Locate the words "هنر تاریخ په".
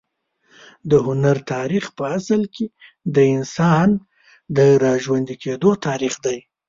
1.05-2.03